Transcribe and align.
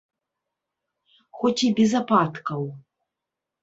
Хоць 1.41 1.55
і 1.69 1.71
без 1.83 1.91
ападкаў. 2.03 2.69